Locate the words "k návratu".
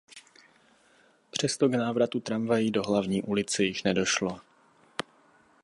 1.69-2.19